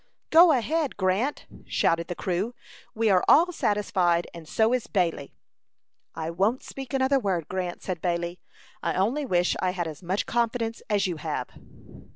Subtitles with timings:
[0.31, 2.55] "Go ahead, Grant!" shouted the crew.
[2.95, 5.35] "We are all satisfied, and so is Bailey."
[6.15, 8.39] "I won't speak another word, Grant," said Bailey.
[8.81, 11.49] "I only wish I had as much confidence as you have."